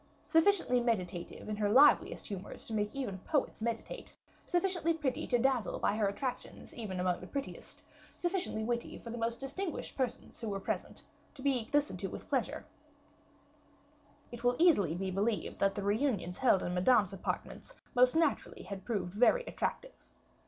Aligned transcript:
Sufficiently 0.27 0.79
meditative 0.79 1.47
in 1.47 1.55
her 1.57 1.69
liveliest 1.69 2.25
humors 2.25 2.65
to 2.65 2.73
make 2.73 2.95
even 2.95 3.19
poets 3.19 3.61
meditate; 3.61 4.15
sufficiently 4.47 4.95
pretty 4.95 5.27
to 5.27 5.37
dazzle 5.37 5.77
by 5.77 5.95
her 5.95 6.07
attractions, 6.07 6.73
even 6.73 6.99
among 6.99 7.21
the 7.21 7.27
prettiest; 7.27 7.83
sufficiently 8.17 8.63
witty 8.63 8.97
for 8.97 9.11
the 9.11 9.17
most 9.19 9.39
distinguished 9.39 9.95
persons 9.95 10.39
who 10.39 10.49
were 10.49 10.59
present, 10.59 11.03
to 11.35 11.43
be 11.43 11.69
listened 11.71 11.99
to 11.99 12.07
with 12.07 12.27
pleasure 12.29 12.65
it 14.31 14.43
will 14.43 14.55
easily 14.57 14.95
be 14.95 15.11
believed 15.11 15.59
that 15.59 15.75
the 15.75 15.83
reunions 15.83 16.39
held 16.39 16.63
in 16.63 16.73
Madame's 16.73 17.13
apartments 17.13 17.75
must 17.93 18.15
naturally 18.15 18.63
have 18.63 18.83
proved 18.83 19.13
very 19.13 19.43
attractive. 19.43 20.07